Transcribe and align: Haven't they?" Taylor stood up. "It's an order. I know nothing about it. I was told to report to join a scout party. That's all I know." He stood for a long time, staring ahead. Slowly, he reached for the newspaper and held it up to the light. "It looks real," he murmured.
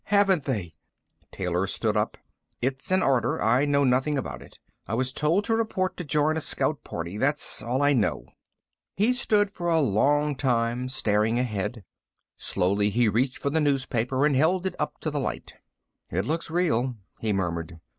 Haven't 0.05 0.45
they?" 0.45 0.73
Taylor 1.31 1.67
stood 1.67 1.95
up. 1.95 2.17
"It's 2.59 2.89
an 2.89 3.03
order. 3.03 3.39
I 3.39 3.65
know 3.65 3.83
nothing 3.83 4.17
about 4.17 4.41
it. 4.41 4.57
I 4.87 4.95
was 4.95 5.11
told 5.11 5.43
to 5.45 5.55
report 5.55 5.95
to 5.97 6.03
join 6.03 6.37
a 6.37 6.41
scout 6.41 6.83
party. 6.83 7.19
That's 7.19 7.61
all 7.61 7.83
I 7.83 7.93
know." 7.93 8.25
He 8.95 9.13
stood 9.13 9.51
for 9.51 9.69
a 9.69 9.79
long 9.79 10.35
time, 10.35 10.89
staring 10.89 11.37
ahead. 11.37 11.83
Slowly, 12.35 12.89
he 12.89 13.09
reached 13.09 13.37
for 13.37 13.51
the 13.51 13.61
newspaper 13.61 14.25
and 14.25 14.35
held 14.35 14.65
it 14.65 14.75
up 14.79 14.99
to 15.01 15.11
the 15.11 15.19
light. 15.19 15.57
"It 16.09 16.25
looks 16.25 16.49
real," 16.49 16.95
he 17.19 17.31
murmured. 17.31 17.79